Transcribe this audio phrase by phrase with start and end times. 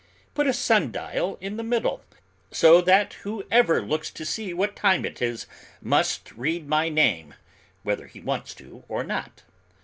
[0.33, 2.01] Put a sun dial in the middle,
[2.49, 5.45] so that whoever looks to see what time it is
[5.79, 7.35] must read my name
[7.83, 9.43] whether he wants to or not.